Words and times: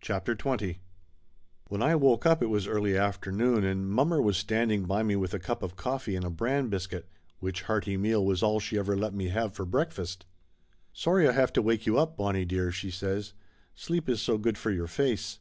CHAPTER 0.00 0.36
XX 0.36 0.76
VI7HEN 1.68 1.82
I 1.82 1.96
woke 1.96 2.24
up 2.24 2.44
it 2.44 2.46
was 2.46 2.68
early 2.68 2.96
afternoon, 2.96 3.64
and 3.64 3.90
mommer 3.90 4.22
was 4.22 4.36
standing 4.36 4.84
by 4.84 5.02
me 5.02 5.16
with 5.16 5.34
a 5.34 5.40
cup 5.40 5.64
of 5.64 5.74
coffee 5.74 6.14
and 6.14 6.24
a 6.24 6.30
bran 6.30 6.68
biscuit, 6.68 7.08
which 7.40 7.62
hearty 7.62 7.96
meal 7.96 8.24
was 8.24 8.40
all 8.40 8.60
she 8.60 8.78
ever 8.78 8.96
let 8.96 9.14
me 9.14 9.30
have 9.30 9.52
for 9.52 9.64
breakfast. 9.64 10.26
"Sorry 10.92 11.28
I 11.28 11.32
have 11.32 11.52
to 11.54 11.60
wake 11.62 11.86
you 11.88 11.98
up, 11.98 12.16
Bonnie 12.16 12.44
dear," 12.44 12.70
she 12.70 12.92
says. 12.92 13.32
"Sleep 13.74 14.08
is 14.08 14.22
so 14.22 14.38
good 14.38 14.56
for 14.56 14.70
your 14.70 14.86
face. 14.86 15.40